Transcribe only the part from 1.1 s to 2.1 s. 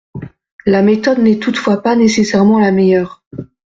n’est toutefois pas